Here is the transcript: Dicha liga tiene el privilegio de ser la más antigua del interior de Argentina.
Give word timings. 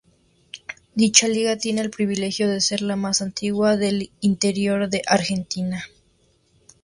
Dicha 0.95 1.27
liga 1.27 1.57
tiene 1.59 1.81
el 1.81 1.91
privilegio 1.91 2.49
de 2.49 2.59
ser 2.59 2.81
la 2.81 2.95
más 2.95 3.21
antigua 3.21 3.77
del 3.77 4.09
interior 4.21 4.89
de 4.89 5.03
Argentina. 5.05 5.85